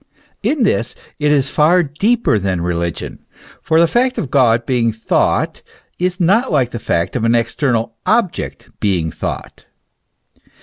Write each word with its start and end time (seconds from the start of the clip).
In 0.41 0.63
this 0.63 0.95
it 1.19 1.31
is 1.31 1.51
far 1.51 1.83
deeper 1.83 2.39
than 2.39 2.61
religion, 2.61 3.19
for 3.61 3.79
the 3.79 3.87
fact 3.87 4.17
of 4.17 4.31
God 4.31 4.65
being 4.65 4.91
thought 4.91 5.61
is 5.99 6.19
not 6.19 6.51
like 6.51 6.71
the 6.71 6.79
fact 6.79 7.15
of 7.15 7.23
an 7.23 7.35
external 7.35 7.95
object 8.03 8.71
being 8.79 9.11
thought. 9.11 9.65